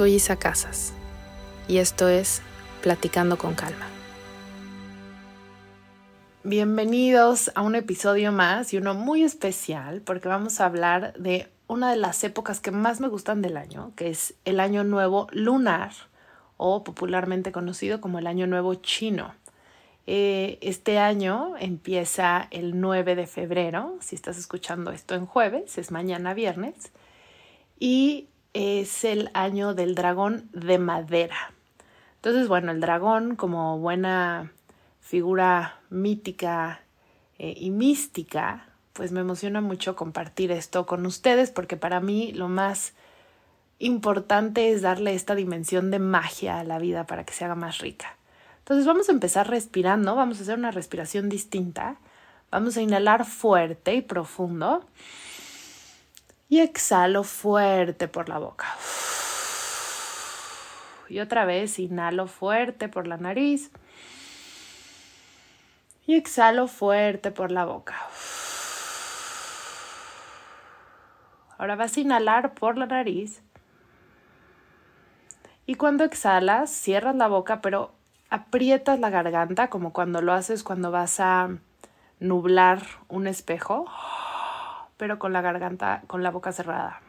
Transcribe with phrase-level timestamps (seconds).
[0.00, 0.94] Soy Isa Casas
[1.68, 2.40] y esto es
[2.80, 3.86] Platicando con Calma.
[6.42, 11.90] Bienvenidos a un episodio más y uno muy especial porque vamos a hablar de una
[11.90, 15.92] de las épocas que más me gustan del año, que es el Año Nuevo Lunar
[16.56, 19.34] o popularmente conocido como el Año Nuevo Chino.
[20.06, 25.90] Eh, este año empieza el 9 de febrero, si estás escuchando esto en jueves, es
[25.90, 26.90] mañana viernes,
[27.78, 31.52] y es el año del dragón de madera.
[32.16, 34.52] Entonces, bueno, el dragón como buena
[35.00, 36.80] figura mítica
[37.38, 42.48] eh, y mística, pues me emociona mucho compartir esto con ustedes porque para mí lo
[42.48, 42.92] más
[43.78, 47.78] importante es darle esta dimensión de magia a la vida para que se haga más
[47.78, 48.16] rica.
[48.58, 51.96] Entonces vamos a empezar respirando, vamos a hacer una respiración distinta.
[52.50, 54.84] Vamos a inhalar fuerte y profundo
[56.50, 58.66] y exhalo fuerte por la boca.
[61.08, 63.70] Y otra vez inhalo fuerte por la nariz.
[66.08, 67.94] Y exhalo fuerte por la boca.
[71.56, 73.42] Ahora vas a inhalar por la nariz.
[75.66, 77.92] Y cuando exhalas, cierras la boca, pero
[78.28, 81.48] aprietas la garganta como cuando lo haces cuando vas a
[82.18, 83.86] nublar un espejo
[85.00, 87.00] pero con la garganta, con la boca cerrada.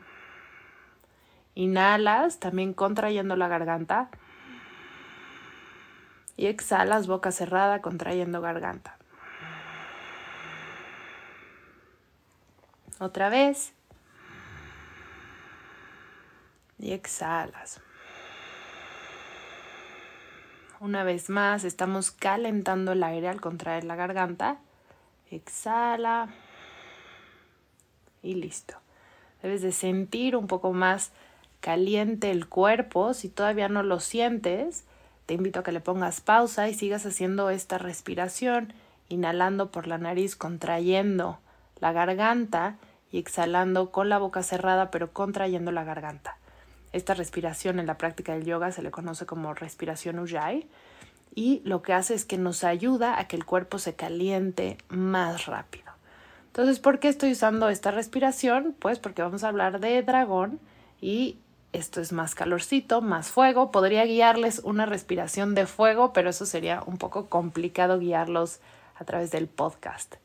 [1.55, 4.07] Inhalas, también contrayendo la garganta.
[6.37, 8.97] Y exhalas, boca cerrada, contrayendo garganta.
[12.97, 13.73] Otra vez.
[16.79, 17.81] Y exhalas.
[20.79, 24.59] Una vez más, estamos calentando el aire al contraer la garganta.
[25.29, 26.29] Exhala
[28.21, 28.75] y listo.
[29.41, 31.11] Debes de sentir un poco más
[31.59, 33.13] caliente el cuerpo.
[33.13, 34.83] Si todavía no lo sientes,
[35.25, 38.73] te invito a que le pongas pausa y sigas haciendo esta respiración,
[39.09, 41.39] inhalando por la nariz, contrayendo
[41.79, 42.77] la garganta
[43.11, 46.37] y exhalando con la boca cerrada pero contrayendo la garganta.
[46.93, 50.67] Esta respiración en la práctica del yoga se le conoce como respiración Ujjayi
[51.33, 55.45] y lo que hace es que nos ayuda a que el cuerpo se caliente más
[55.45, 55.90] rápido.
[56.51, 58.75] Entonces, ¿por qué estoy usando esta respiración?
[58.77, 60.59] Pues porque vamos a hablar de dragón
[60.99, 61.37] y
[61.71, 63.71] esto es más calorcito, más fuego.
[63.71, 68.59] Podría guiarles una respiración de fuego, pero eso sería un poco complicado guiarlos
[68.95, 70.15] a través del podcast.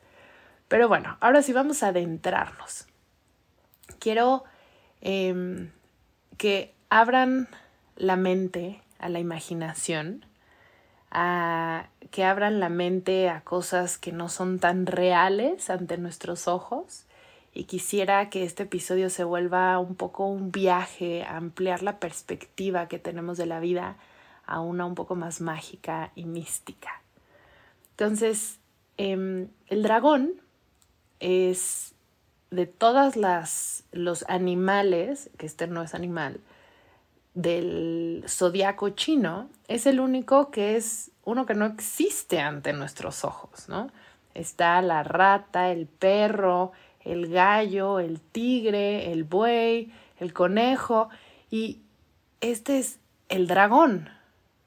[0.67, 2.89] Pero bueno, ahora sí vamos a adentrarnos.
[4.01, 4.43] Quiero
[5.01, 5.71] em,
[6.39, 7.47] que abran
[7.95, 10.27] la mente a la imaginación
[11.19, 17.05] a que abran la mente a cosas que no son tan reales ante nuestros ojos
[17.55, 22.87] y quisiera que este episodio se vuelva un poco un viaje a ampliar la perspectiva
[22.87, 23.97] que tenemos de la vida
[24.45, 27.01] a una un poco más mágica y mística.
[27.93, 28.59] Entonces,
[28.99, 30.35] em, el dragón
[31.19, 31.95] es
[32.51, 36.41] de todas las los animales, que este no es animal,
[37.37, 43.69] del zodiaco chino es el único que es uno que no existe ante nuestros ojos,
[43.69, 43.91] ¿no?
[44.33, 51.11] Está la rata, el perro, el gallo, el tigre, el buey, el conejo
[51.51, 51.83] y
[52.41, 54.09] este es el dragón,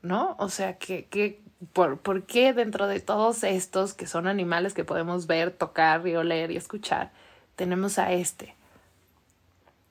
[0.03, 0.35] ¿no?
[0.37, 1.41] O sea, que,
[1.73, 6.15] por, ¿por qué dentro de todos estos que son animales que podemos ver, tocar y
[6.15, 7.11] oler y escuchar,
[7.55, 8.53] tenemos a este?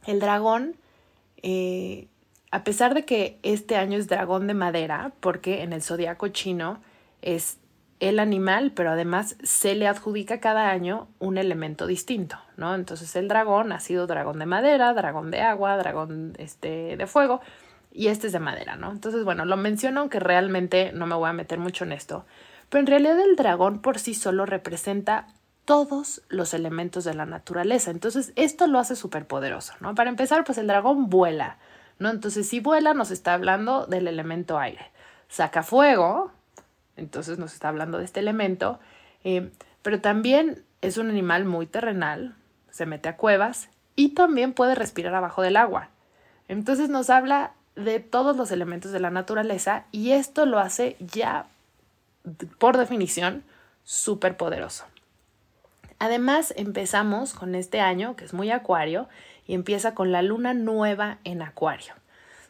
[0.07, 0.77] El dragón
[1.43, 2.07] eh,
[2.51, 6.81] a pesar de que este año es dragón de madera, porque en el zodiaco chino
[7.23, 7.59] es
[8.01, 12.75] el animal, pero además se le adjudica cada año un elemento distinto, ¿no?
[12.75, 17.41] Entonces el dragón ha sido dragón de madera, dragón de agua, dragón este, de fuego,
[17.93, 18.93] y este es de madera, ¿no?
[18.93, 22.25] Entonces, bueno, lo menciono aunque realmente no me voy a meter mucho en esto,
[22.69, 25.27] pero en realidad el dragón por sí solo representa
[25.65, 27.91] todos los elementos de la naturaleza.
[27.91, 29.95] Entonces, esto lo hace súper poderoso, ¿no?
[29.95, 31.59] Para empezar, pues el dragón vuela,
[31.99, 32.11] ¿no?
[32.11, 34.91] Entonces, si vuela, nos está hablando del elemento aire.
[35.29, 36.33] Saca fuego,
[36.97, 38.81] entonces nos está hablando de este elemento,
[39.25, 39.51] eh,
[39.83, 42.35] pero también es un animal muy terrenal,
[42.71, 45.91] se mete a cuevas y también puede respirar abajo del agua.
[46.49, 51.47] Entonces nos habla de todos los elementos de la naturaleza y esto lo hace ya,
[52.59, 53.45] por definición,
[53.85, 54.85] súper poderoso.
[56.01, 59.09] Además, empezamos con este año, que es muy acuario,
[59.49, 61.95] y empieza con la luna nueva en acuario.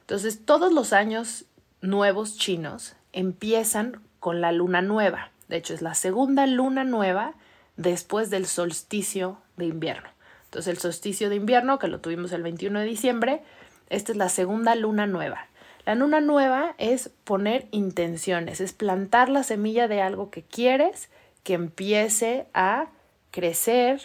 [0.01, 1.47] Entonces, todos los años
[1.81, 5.31] nuevos chinos empiezan con la luna nueva.
[5.49, 7.33] De hecho, es la segunda luna nueva
[7.77, 10.11] después del solsticio de invierno.
[10.45, 13.43] Entonces, el solsticio de invierno, que lo tuvimos el 21 de diciembre,
[13.89, 15.47] esta es la segunda luna nueva.
[15.87, 21.09] La luna nueva es poner intenciones, es plantar la semilla de algo que quieres
[21.45, 22.89] que empiece a
[23.31, 24.03] crecer,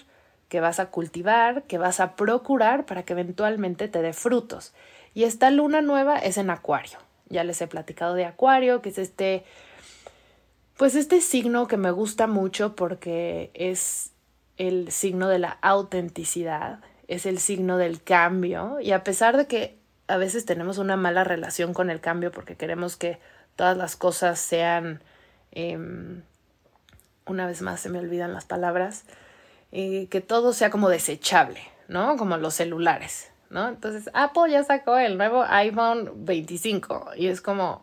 [0.53, 4.71] que vas a cultivar, que vas a procurar para que eventualmente te dé frutos.
[5.15, 6.99] Y esta luna nueva es en Acuario.
[7.27, 9.45] Ya les he platicado de Acuario, que es este,
[10.77, 14.11] pues este signo que me gusta mucho porque es
[14.57, 19.79] el signo de la autenticidad, es el signo del cambio y a pesar de que
[20.05, 23.17] a veces tenemos una mala relación con el cambio porque queremos que
[23.55, 25.01] todas las cosas sean,
[25.49, 26.21] em,
[27.25, 29.05] una vez más se me olvidan las palabras,
[29.75, 32.15] eh, que todo sea como desechable, ¿no?
[32.15, 33.67] Como los celulares, ¿no?
[33.67, 37.81] Entonces, Apple ya sacó el nuevo iPhone 25 y es como,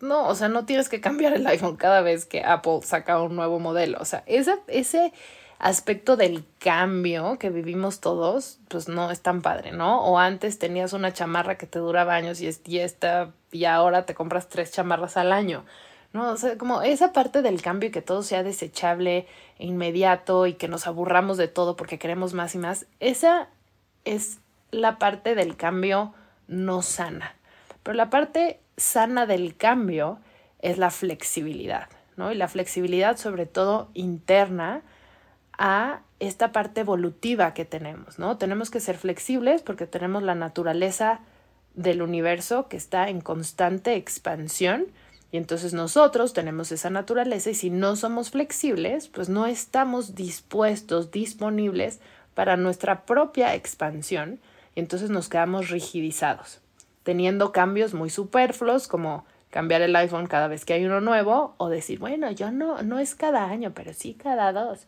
[0.00, 3.36] no, o sea, no tienes que cambiar el iPhone cada vez que Apple saca un
[3.36, 5.14] nuevo modelo, o sea, ese, ese
[5.58, 10.04] aspecto del cambio que vivimos todos, pues no es tan padre, ¿no?
[10.04, 14.14] O antes tenías una chamarra que te duraba años y, y esta, y ahora te
[14.14, 15.64] compras tres chamarras al año.
[16.12, 16.30] ¿No?
[16.30, 19.26] O sea, como esa parte del cambio y que todo sea desechable
[19.58, 23.48] e inmediato y que nos aburramos de todo porque queremos más y más, esa
[24.04, 24.38] es
[24.70, 26.14] la parte del cambio
[26.48, 27.34] no sana.
[27.82, 30.18] Pero la parte sana del cambio
[30.60, 32.32] es la flexibilidad, ¿no?
[32.32, 34.82] Y la flexibilidad sobre todo interna
[35.58, 38.36] a esta parte evolutiva que tenemos, ¿no?
[38.36, 41.20] Tenemos que ser flexibles porque tenemos la naturaleza
[41.74, 44.86] del universo que está en constante expansión
[45.32, 51.12] y entonces nosotros tenemos esa naturaleza y si no somos flexibles, pues no estamos dispuestos,
[51.12, 52.00] disponibles
[52.34, 54.40] para nuestra propia expansión
[54.74, 56.60] y entonces nos quedamos rigidizados,
[57.04, 61.68] teniendo cambios muy superfluos como cambiar el iPhone cada vez que hay uno nuevo o
[61.68, 64.86] decir, bueno, yo no, no es cada año, pero sí cada dos.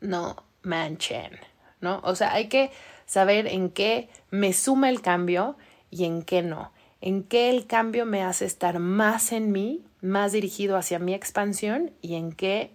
[0.00, 1.38] No manchen,
[1.80, 2.00] ¿no?
[2.04, 2.70] O sea, hay que
[3.06, 5.56] saber en qué me suma el cambio
[5.90, 10.30] y en qué no en qué el cambio me hace estar más en mí, más
[10.32, 12.70] dirigido hacia mi expansión y en qué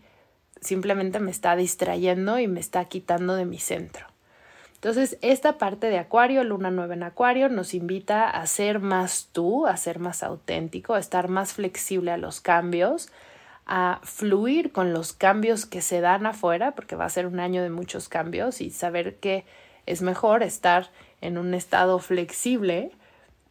[0.60, 4.06] simplemente me está distrayendo y me está quitando de mi centro.
[4.76, 9.66] Entonces, esta parte de Acuario, Luna Nueva en Acuario, nos invita a ser más tú,
[9.66, 13.10] a ser más auténtico, a estar más flexible a los cambios,
[13.66, 17.64] a fluir con los cambios que se dan afuera, porque va a ser un año
[17.64, 19.46] de muchos cambios y saber que
[19.86, 20.92] es mejor estar
[21.22, 22.92] en un estado flexible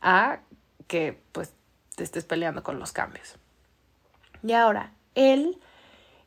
[0.00, 0.40] a
[0.87, 1.52] que pues
[1.95, 3.37] te estés peleando con los cambios.
[4.43, 5.59] Y ahora, él,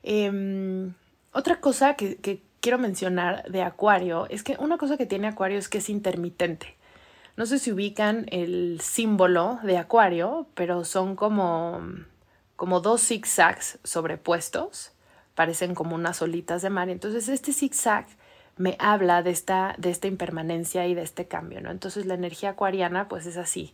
[0.04, 0.94] em,
[1.32, 5.58] otra cosa que, que quiero mencionar de Acuario es que una cosa que tiene Acuario
[5.58, 6.76] es que es intermitente.
[7.38, 11.82] No sé si ubican el símbolo de Acuario, pero son como,
[12.58, 14.92] como dos zigzags sobrepuestos,
[15.36, 16.90] parecen como unas olitas de mar.
[16.90, 18.08] Entonces este zigzag
[18.58, 21.72] me habla de esta, de esta impermanencia y de este cambio, ¿no?
[21.72, 23.74] Entonces la energía acuariana pues es así,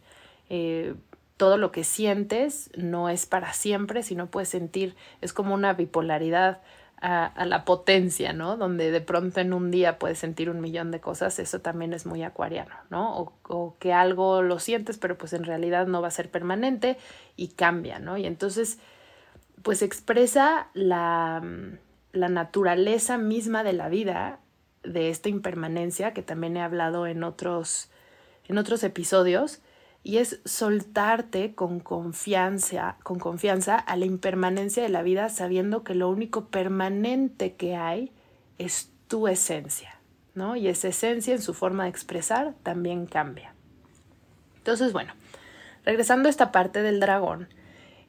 [0.50, 0.96] eh,
[1.38, 6.62] todo lo que sientes no es para siempre, sino puedes sentir, es como una bipolaridad
[7.02, 8.58] a, la potencia, ¿no?
[8.58, 12.06] Donde de pronto en un día puedes sentir un millón de cosas, eso también es
[12.06, 13.18] muy acuariano, ¿no?
[13.20, 16.98] O, o, que algo lo sientes, pero pues en realidad no va a ser permanente
[17.36, 18.18] y cambia, ¿no?
[18.18, 18.80] Y entonces,
[19.62, 21.44] pues expresa la,
[22.12, 24.40] la naturaleza misma de la vida,
[24.84, 27.90] de esta impermanencia, que también he hablado en otros,
[28.48, 29.62] en otros episodios,
[30.06, 35.96] y es soltarte con confianza, con confianza a la impermanencia de la vida, sabiendo que
[35.96, 38.12] lo único permanente que hay
[38.60, 40.00] es tu esencia,
[40.36, 40.56] ¿no?
[40.56, 43.56] Y esa esencia en su forma de expresar también cambia.
[44.58, 45.12] Entonces, bueno,
[45.84, 47.50] regresando a esta parte del dragón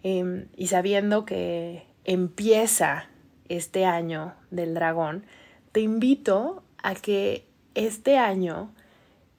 [0.03, 3.07] em, y sabiendo que empieza
[3.49, 5.25] este año del dragón,
[5.73, 8.71] te invito a que este año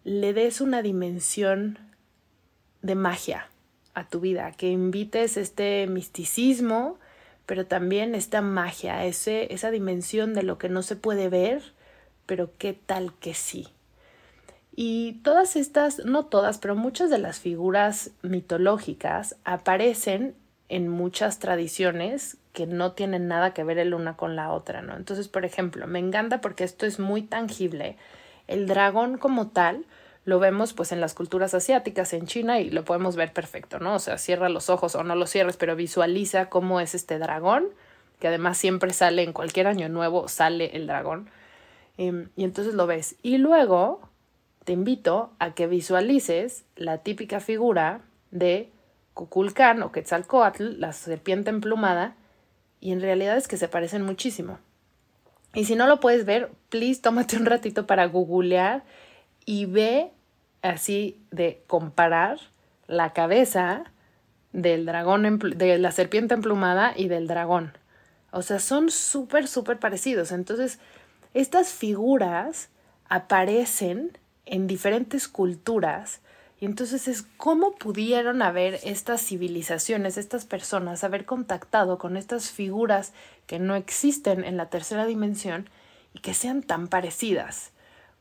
[0.03, 1.86] le des una dimensión
[2.81, 3.49] de magia
[3.93, 6.99] a tu vida, que invites este misticismo,
[7.45, 11.73] pero también esta magia, ese, esa dimensión de lo que no se puede ver,
[12.25, 13.67] pero qué tal que sí.
[14.75, 20.35] Y todas estas, no todas, pero muchas de las figuras mitológicas aparecen
[20.69, 24.95] en muchas tradiciones que no tienen nada que ver el una con la otra, ¿no?
[24.95, 27.97] Entonces, por ejemplo, me encanta porque esto es muy tangible.
[28.47, 29.85] El dragón como tal
[30.27, 33.95] lo vemos pues en las culturas asiáticas, en China, y lo podemos ver perfecto, ¿no?
[33.95, 37.69] O sea, cierra los ojos o no los cierres, pero visualiza cómo es este dragón,
[38.19, 41.29] que además siempre sale en cualquier año nuevo, sale el dragón.
[41.97, 43.15] Em, y entonces lo ves.
[43.23, 44.01] Y luego
[44.65, 48.69] te invito a que visualices la típica figura de
[49.13, 52.17] Cuculcán o Quetzalcoatl, la serpiente emplumada,
[52.81, 54.59] y en realidad es que se parecen muchísimo.
[55.53, 58.83] Y si no lo puedes ver, please tómate un ratito para googlear
[59.45, 60.11] y ve
[60.67, 62.39] así de comparar
[62.87, 63.85] la cabeza
[64.53, 67.73] del dragón, de la serpiente emplumada y del dragón.
[68.31, 70.31] O sea, son súper, súper parecidos.
[70.31, 70.79] Entonces,
[71.33, 72.69] estas figuras
[73.09, 76.21] aparecen en diferentes culturas
[76.59, 83.13] y entonces es cómo pudieron haber estas civilizaciones, estas personas, haber contactado con estas figuras
[83.45, 85.69] que no existen en la tercera dimensión
[86.13, 87.71] y que sean tan parecidas,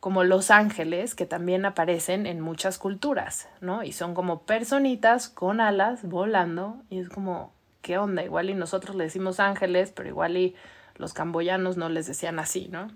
[0.01, 3.83] como los ángeles que también aparecen en muchas culturas, ¿no?
[3.83, 8.23] Y son como personitas con alas volando y es como, ¿qué onda?
[8.23, 10.55] Igual y nosotros le decimos ángeles, pero igual y
[10.97, 12.89] los camboyanos no les decían así, ¿no?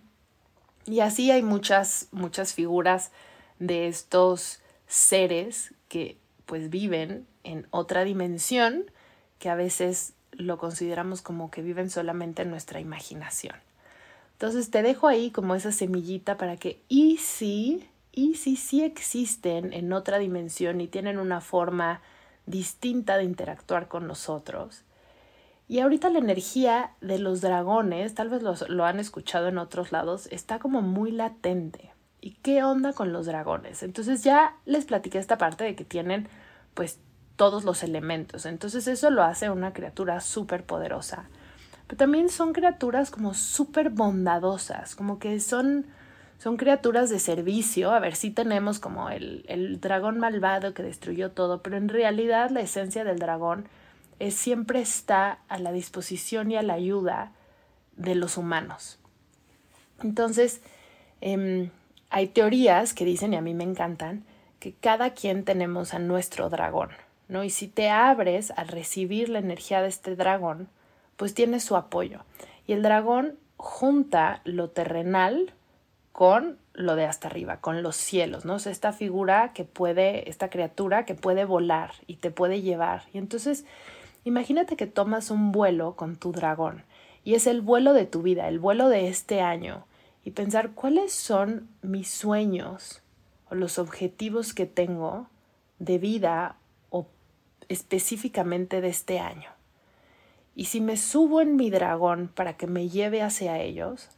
[0.87, 3.13] Y así hay muchas, muchas figuras
[3.59, 8.91] de estos seres que pues viven en otra dimensión
[9.39, 13.57] que a veces lo consideramos como que viven solamente en nuestra imaginación.
[14.41, 19.75] Entonces te dejo ahí como esa semillita para que y si, y si sí existen
[19.75, 22.01] en otra dimensión y tienen una forma
[22.47, 24.85] distinta de interactuar con nosotros.
[25.69, 30.27] Y ahorita la energía de los dragones, tal vez lo han escuchado en otros lados,
[30.31, 31.93] está como muy latente.
[32.23, 33.83] ¿Y qué onda con los dragones?
[33.83, 36.29] Entonces ya les platiqué esta parte de que tienen
[36.73, 36.99] pues
[37.37, 38.47] todos los elementos.
[38.47, 41.29] Entonces eso lo hace una criatura súper poderosa.
[41.91, 45.87] Pero también son criaturas como súper bondadosas, como que son,
[46.39, 47.91] son criaturas de servicio.
[47.91, 52.51] A ver, si tenemos como el, el dragón malvado que destruyó todo, pero en realidad
[52.51, 53.67] la esencia del dragón
[54.21, 57.33] es, siempre está a la disposición y a la ayuda
[57.97, 59.01] de los humanos.
[60.01, 60.63] Entonces,
[61.21, 61.73] eh,
[62.09, 64.23] hay teorías que dicen, y a mí me encantan,
[64.61, 66.91] que cada quien tenemos a nuestro dragón,
[67.27, 67.43] ¿no?
[67.43, 70.69] Y si te abres a recibir la energía de este dragón,
[71.21, 72.21] pues tienes su apoyo.
[72.67, 75.53] Y el dragón junta lo terrenal
[76.13, 78.55] con lo de hasta arriba, con los cielos, ¿no?
[78.55, 83.03] O esta figura que puede, esta criatura que puede volar y te puede llevar.
[83.13, 83.67] Y entonces,
[84.25, 86.85] imagínate que tomas un vuelo con tu dragón
[87.23, 89.85] y es el vuelo de tu vida, el vuelo de este año
[90.25, 93.03] y pensar cuáles son mis sueños
[93.51, 95.27] o los objetivos que tengo
[95.81, 96.57] de vida
[96.89, 97.09] o
[97.69, 99.60] específicamente de este año.
[100.61, 104.11] Y si me subo en mi dragón para que me lleve hacia ellos,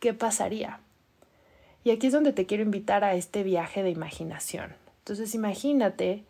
[0.00, 0.80] ¿qué pasaría?
[1.82, 4.76] Y aquí es donde te quiero invitar a este viaje de imaginación.
[4.98, 6.24] Entonces imagínate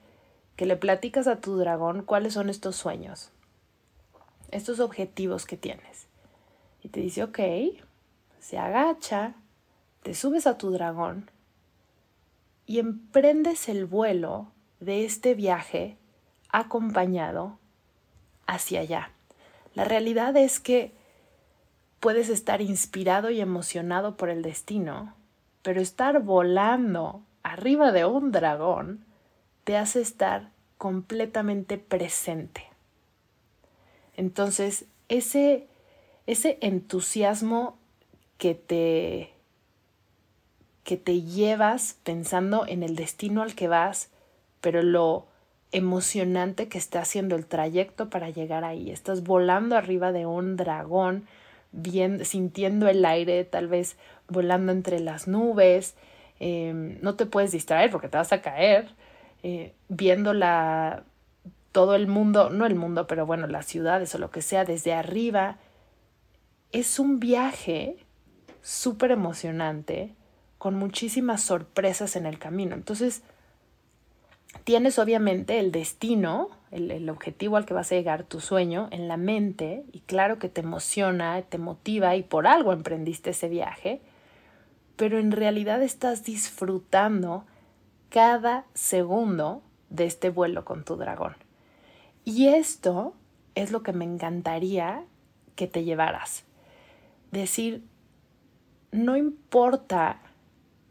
[0.55, 3.33] que le platicas a tu dragón cuáles son estos sueños,
[4.53, 6.07] estos objetivos que tienes.
[6.85, 7.41] Y te dice, ok,
[8.39, 9.35] se agacha,
[10.05, 11.33] te subes a tu dragón
[12.65, 15.97] y emprendes el vuelo de este viaje
[16.53, 17.59] acompañado
[18.47, 19.11] hacia allá.
[19.77, 20.93] La realidad es que
[22.01, 25.15] puedes estar inspirado y emocionado por el destino,
[25.61, 29.05] pero estar volando arriba de un dragón
[29.65, 32.65] te hace estar completamente presente.
[34.17, 35.67] Entonces, ese,
[36.27, 37.79] ese entusiasmo
[38.39, 39.33] que te
[40.85, 44.09] que te llevas pensando en el destino al que vas,
[44.61, 45.27] pero lo
[45.73, 48.91] emocionante que está haciendo el trayecto para llegar ahí.
[48.91, 51.27] Estás volando arriba de un dragón,
[51.73, 53.97] bien, sintiendo el aire, tal vez
[54.29, 55.95] volando entre las nubes.
[56.39, 58.89] Em, no te puedes distraer porque te vas a caer.
[59.43, 60.33] Eh, viendo
[61.73, 64.95] todo el mundo, no el mundo, pero bueno, las ciudades o lo que sea desde
[64.95, 65.59] arriba.
[66.73, 67.97] Es un viaje
[68.63, 70.15] súper emocionante,
[70.59, 72.75] con muchísimas sorpresas en el camino.
[72.75, 73.23] Entonces,
[74.65, 79.09] tienes obviamente el destino, el, el, objetivo al que vas a llegar, tu sueño, en
[79.09, 84.01] la mente, y claro que te emociona, te motiva y por algo emprendiste ese viaje,
[84.97, 87.45] pero en realidad estás disfrutando
[88.09, 91.37] cada segundo de este vuelo con tu dragón.
[92.25, 93.15] Y esto
[93.55, 95.05] es lo que me encantaría
[95.55, 96.45] que te llevaras.
[97.31, 97.85] Decir,
[98.91, 100.21] no importa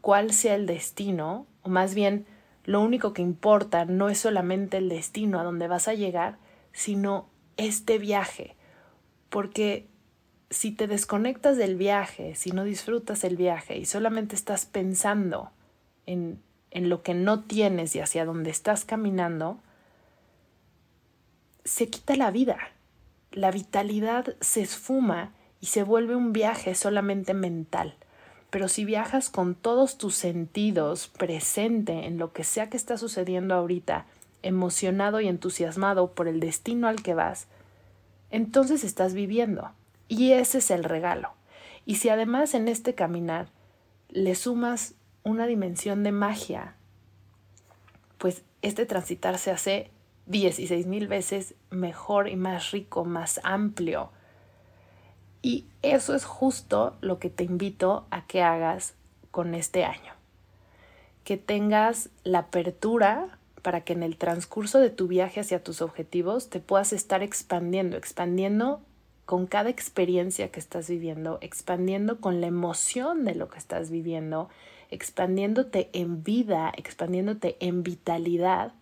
[0.00, 2.26] cuál sea el destino, o más bien
[2.66, 6.36] lo único que importa no es solamente el destino a donde vas a llegar,
[6.72, 8.56] sino este viaje.
[9.30, 9.86] Porque
[10.50, 15.50] si te desconectas del viaje, si no disfrutas el viaje y solamente estás pensando
[16.06, 16.42] en,
[16.72, 19.60] en lo que no tienes y hacia dónde estás caminando,
[21.64, 22.58] se quita la vida.
[23.30, 27.94] La vitalidad se esfuma y se vuelve un viaje solamente mental.
[28.50, 33.54] Pero si viajas con todos tus sentidos presente en lo que sea que está sucediendo
[33.54, 34.06] ahorita,
[34.42, 37.48] emocionado y entusiasmado por el destino al que vas,
[38.30, 39.70] entonces estás viviendo.
[40.08, 41.30] Y ese es el regalo.
[41.84, 43.48] Y si además en este caminar
[44.08, 46.76] le sumas una dimensión de magia,
[48.18, 49.90] pues este transitar se hace
[50.26, 54.10] 16 mil veces mejor y más rico, más amplio.
[55.46, 58.94] Y eso es justo lo que te invito a que hagas
[59.30, 60.12] con este año.
[61.22, 66.50] Que tengas la apertura para que en el transcurso de tu viaje hacia tus objetivos
[66.50, 68.80] te puedas estar expandiendo, expandiendo
[69.24, 74.48] con cada experiencia que estás viviendo, expandiendo con la emoción de lo que estás viviendo,
[74.90, 78.72] expandiéndote en vida, expandiéndote en vitalidad,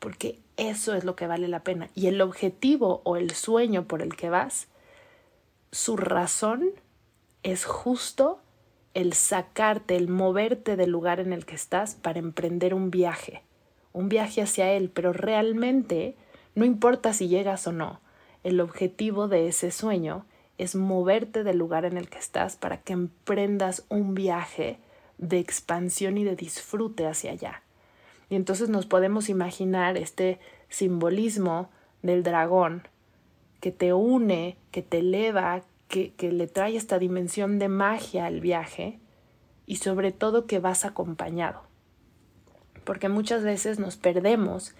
[0.00, 1.88] porque eso es lo que vale la pena.
[1.94, 4.66] Y el objetivo o el sueño por el que vas,
[5.72, 6.70] su razón
[7.42, 8.40] es justo
[8.94, 13.42] el sacarte, el moverte del lugar en el que estás para emprender un viaje,
[13.92, 16.16] un viaje hacia él, pero realmente
[16.54, 18.00] no importa si llegas o no,
[18.42, 20.24] el objetivo de ese sueño
[20.58, 24.78] es moverte del lugar en el que estás para que emprendas un viaje
[25.18, 27.62] de expansión y de disfrute hacia allá.
[28.28, 31.70] Y entonces nos podemos imaginar este simbolismo
[32.02, 32.82] del dragón
[33.60, 39.00] que te une, que te eleva, que, le trae esta dimensión de magia al viaje
[39.66, 41.62] y sobre todo que vas acompañado.
[42.84, 44.74] Porque muchas veces nos perdemos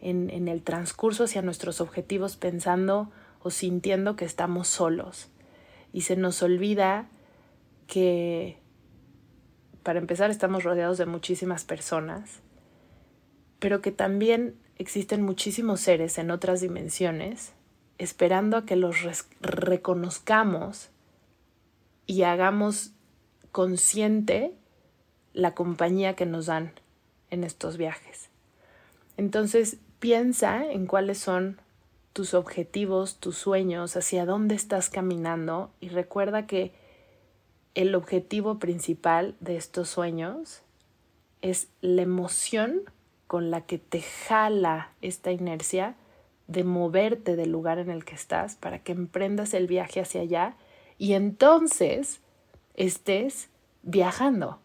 [0.00, 5.28] en, el transcurso hacia nuestros objetivos pensando o sintiendo que estamos solos.
[5.92, 7.08] Y se nos olvida
[7.88, 8.56] que,
[9.82, 12.40] para empezar, estamos rodeados de muchísimas personas,
[13.58, 17.52] pero que también existen muchísimos seres en otras dimensiones
[18.02, 18.96] esperando a que los
[19.40, 20.90] reconozcamos
[22.06, 22.92] y hagamos
[23.52, 24.54] consciente
[25.32, 26.72] la compañía que nos dan
[27.30, 28.28] en estos viajes.
[29.16, 31.60] Entonces, Piensa en cuáles son
[32.12, 36.72] tus objetivos, tus sueños, hacia dónde estás caminando y recuerda que
[37.76, 40.62] el objetivo principal de estos sueños
[41.40, 42.82] es la emoción
[43.28, 45.94] con la que te jala esta inercia
[46.52, 50.56] de moverte del lugar en el que estás para que emprendas el viaje hacia allá
[50.98, 52.20] y entonces
[52.74, 53.48] estés
[53.82, 54.60] viajando,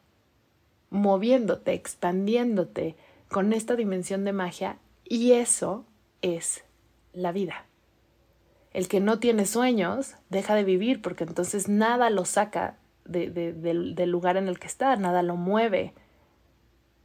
[0.90, 2.96] moviéndote, expandiéndote
[3.30, 5.86] con esta dimensión de magia y eso
[6.22, 6.64] es
[7.14, 7.66] la vida.
[8.72, 14.38] El que no tiene sueños deja de vivir porque entonces nada lo saca del lugar
[14.38, 15.94] en el que está, nada lo mueve,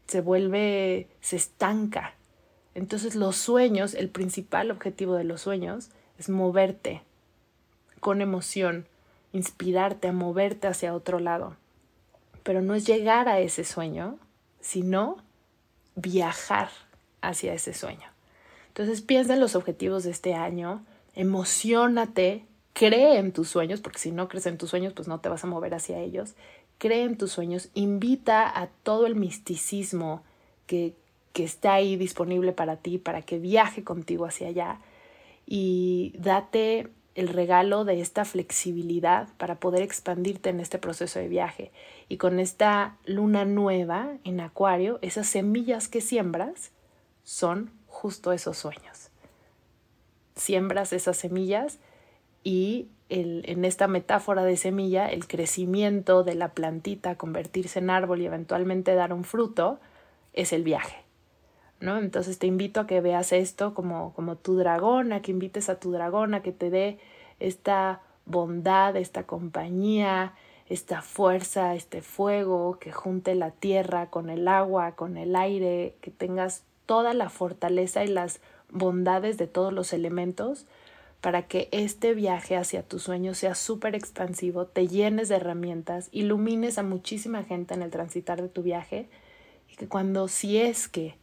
[0.09, 2.14] se vuelve, se estanca.
[2.74, 7.02] Entonces los sueños, el principal objetivo de los sueños es moverte
[8.00, 8.87] con emoción,
[9.32, 11.56] inspirarte a moverte hacia otro lado.
[12.42, 14.18] Pero no es llegar a ese sueño,
[14.61, 15.18] sino
[15.94, 16.70] viajar
[17.20, 18.08] hacia ese sueño.
[18.68, 24.12] Entonces piensa en los objetivos de este año, emocionate, cree en tus sueños, porque si
[24.12, 26.35] no crees en tus sueños, pues no te vas a mover hacia ellos.
[26.78, 30.22] Cree en tus sueños, invita a todo el misticismo
[30.66, 30.94] que,
[31.33, 34.81] que está ahí disponible para ti, para que viaje contigo hacia allá
[35.47, 41.71] y date el regalo de esta flexibilidad para poder expandirte en este proceso de viaje.
[42.09, 46.71] Y con esta luna nueva en Acuario, esas semillas que siembras,
[47.23, 49.11] son justo esos sueños.
[50.37, 51.79] Siembras esas semillas
[52.42, 58.27] y en esta metáfora de semilla, el crecimiento de la plantita, convertirse en árbol y
[58.27, 59.79] eventualmente dar un fruto,
[60.33, 61.02] es el viaje.
[61.83, 61.99] ¿No?
[61.99, 65.79] Entonces te invito a que veas esto como, como tu dragón, a que invites a
[65.79, 66.99] tu dragón a que te dé
[67.40, 70.33] esta bondad, esta compañía,
[70.68, 76.11] esta fuerza, este fuego, que junte la tierra con el agua, con el aire, que
[76.11, 78.40] tengas toda la fortaleza y las
[78.71, 80.66] bondades de todos los elementos
[81.21, 86.79] para que este viaje hacia tu sueño sea súper expansivo, te llenes de herramientas, ilumines
[86.79, 89.09] a muchísima gente en el transitar de tu viaje
[89.71, 91.21] y que cuando si es que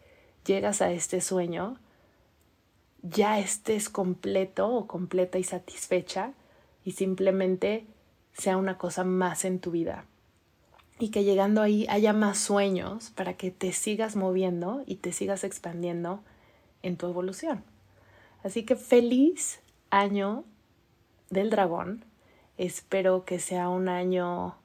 [0.49, 1.77] llegas a este sueño,
[3.03, 6.33] ya estés completo o completa y satisfecha
[6.83, 7.85] y simplemente
[8.33, 10.05] sea una cosa más en tu vida.
[10.97, 15.43] Y que llegando ahí haya más sueños para que te sigas moviendo y te sigas
[15.43, 16.21] expandiendo
[16.81, 17.63] en tu evolución.
[18.43, 19.59] Así que feliz
[19.91, 20.45] año
[21.29, 22.05] del dragón.
[22.57, 24.55] Espero que sea un año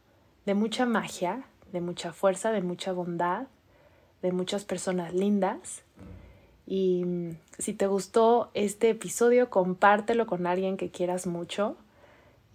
[0.46, 3.46] de mucha magia, de mucha fuerza, de mucha bondad,
[4.24, 5.82] de muchas personas lindas.
[6.66, 11.76] Y mm, si te gustó este episodio, compártelo con alguien que quieras mucho.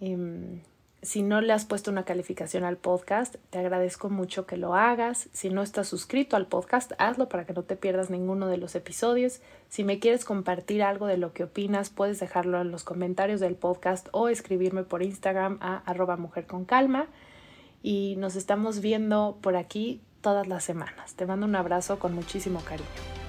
[0.00, 0.58] Mm,
[1.02, 5.28] si no le has puesto una calificación al podcast, te agradezco mucho que lo hagas.
[5.32, 8.74] Si no estás suscrito al podcast, hazlo para que no te pierdas ninguno de los
[8.74, 9.40] episodios.
[9.68, 13.54] Si me quieres compartir algo de lo que opinas, puedes dejarlo en los comentarios del
[13.54, 16.18] podcast o escribirme por Instagram a arroba.
[17.80, 21.14] Y nos estamos viendo por aquí todas las semanas.
[21.14, 23.19] Te mando un abrazo con muchísimo cariño.